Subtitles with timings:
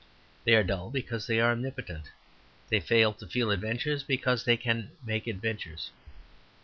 [0.45, 2.05] They are dull because they are omnipotent.
[2.69, 5.91] They fail to feel adventures because they can make the adventures.